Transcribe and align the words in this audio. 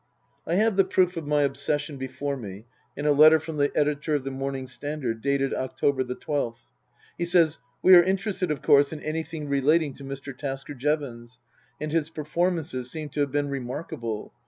I 0.47 0.55
have 0.55 0.77
the 0.77 0.83
proof 0.83 1.15
of 1.15 1.27
my 1.27 1.43
obsession 1.43 1.97
before 1.97 2.35
me 2.35 2.65
in 2.97 3.05
a 3.05 3.11
letter 3.11 3.39
from 3.39 3.57
the 3.57 3.71
editor 3.77 4.15
of 4.15 4.23
the 4.23 4.31
Morning 4.31 4.65
Standard, 4.65 5.21
dated 5.21 5.53
October 5.53 6.03
the 6.03 6.15
twelfth. 6.15 6.63
He 7.19 7.23
says," 7.25 7.59
We 7.83 7.93
are 7.93 8.01
interested, 8.01 8.49
of 8.49 8.63
course, 8.63 8.91
in 8.91 8.99
anything 9.01 9.47
relating 9.47 9.93
to 9.97 10.03
Mr. 10.03 10.35
Tasker 10.35 10.73
Jevons, 10.73 11.37
and 11.79 11.91
his 11.91 12.09
per 12.09 12.23
formances 12.23 12.85
seem 12.89 13.09
to 13.09 13.19
have 13.19 13.31
been 13.31 13.51
remarkable. 13.51 14.33